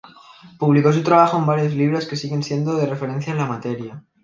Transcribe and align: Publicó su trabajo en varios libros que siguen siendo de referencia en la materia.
Publicó 0.57 0.91
su 0.91 1.03
trabajo 1.03 1.37
en 1.37 1.45
varios 1.45 1.75
libros 1.75 2.07
que 2.07 2.15
siguen 2.15 2.41
siendo 2.41 2.75
de 2.75 2.87
referencia 2.87 3.33
en 3.33 3.37
la 3.37 3.45
materia. 3.45 4.03